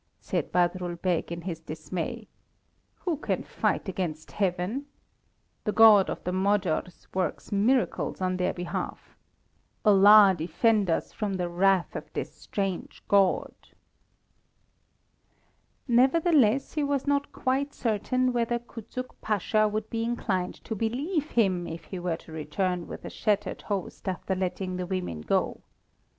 said 0.19 0.51
Badrul 0.51 0.99
Beg, 0.99 1.31
in 1.31 1.41
his 1.41 1.59
dismay. 1.59 2.27
"Who 3.01 3.17
can 3.17 3.43
fight 3.43 3.87
against 3.87 4.31
Heaven? 4.31 4.87
The 5.63 5.71
God 5.71 6.09
of 6.09 6.23
the 6.23 6.31
Magyars 6.31 7.05
works 7.13 7.51
miracles 7.51 8.19
on 8.19 8.37
their 8.37 8.51
behalf! 8.51 9.15
Allah 9.85 10.33
defend 10.35 10.89
us 10.89 11.13
from 11.13 11.35
the 11.35 11.47
wrath 11.49 11.95
of 11.95 12.11
this 12.13 12.33
strange 12.33 13.03
god!" 13.07 13.53
Nevertheless, 15.87 16.73
he 16.73 16.83
was 16.83 17.05
not 17.05 17.31
quite 17.31 17.71
certain 17.71 18.33
whether 18.33 18.57
Kuczuk 18.57 19.11
Pasha 19.21 19.67
would 19.67 19.87
be 19.91 20.03
inclined 20.03 20.55
to 20.63 20.73
believe 20.73 21.29
him 21.29 21.67
if 21.67 21.83
he 21.83 21.99
were 21.99 22.17
to 22.17 22.31
return 22.31 22.87
with 22.87 23.05
a 23.05 23.11
shattered 23.11 23.61
host 23.61 24.07
after 24.09 24.33
letting 24.33 24.77
the 24.77 24.87
women 24.87 25.21
go. 25.21 25.61